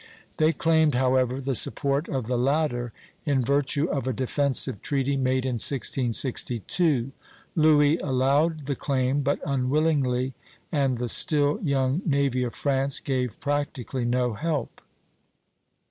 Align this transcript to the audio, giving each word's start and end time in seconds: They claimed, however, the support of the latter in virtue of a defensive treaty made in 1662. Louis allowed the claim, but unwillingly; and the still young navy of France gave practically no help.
They 0.37 0.51
claimed, 0.51 0.95
however, 0.95 1.39
the 1.39 1.53
support 1.53 2.09
of 2.09 2.25
the 2.25 2.35
latter 2.35 2.91
in 3.23 3.43
virtue 3.45 3.85
of 3.87 4.07
a 4.07 4.13
defensive 4.13 4.81
treaty 4.81 5.15
made 5.15 5.45
in 5.45 5.57
1662. 5.61 7.11
Louis 7.55 7.97
allowed 7.99 8.65
the 8.65 8.75
claim, 8.75 9.21
but 9.21 9.39
unwillingly; 9.45 10.33
and 10.71 10.97
the 10.97 11.07
still 11.07 11.59
young 11.61 12.01
navy 12.03 12.41
of 12.41 12.55
France 12.55 12.99
gave 12.99 13.39
practically 13.39 14.03
no 14.03 14.33
help. 14.33 14.81